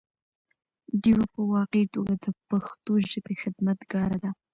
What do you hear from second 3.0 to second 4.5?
ژبې خدمتګاره ده